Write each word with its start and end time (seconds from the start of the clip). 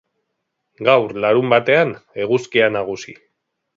Gaur, 0.87 1.13
larunbatean, 1.25 1.93
eguzkia 2.25 2.71
nagusi. 2.81 3.15